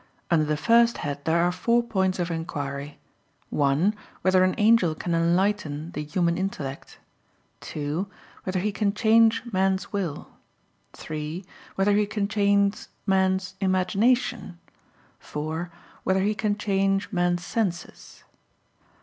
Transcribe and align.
Under 0.31 0.45
the 0.45 0.57
first 0.57 0.97
head 1.05 1.23
there 1.25 1.37
are 1.37 1.51
four 1.51 1.83
points 1.83 2.17
of 2.17 2.31
inquiry: 2.31 2.97
(1) 3.51 3.93
Whether 4.23 4.43
an 4.43 4.55
angel 4.57 4.95
can 4.95 5.13
enlighten 5.13 5.91
the 5.91 6.03
human 6.03 6.39
intellect? 6.39 6.97
(2) 7.59 8.07
Whether 8.43 8.61
he 8.61 8.71
can 8.71 8.95
change 8.95 9.43
man's 9.53 9.93
will? 9.93 10.29
(3) 10.93 11.45
Whether 11.75 11.93
he 11.93 12.07
can 12.07 12.27
change 12.27 12.87
man's 13.05 13.53
imagination? 13.61 14.57
(4) 15.19 15.69
Whether 16.03 16.21
he 16.21 16.33
can 16.33 16.57
change 16.57 17.11
man's 17.13 17.45
senses? 17.45 18.23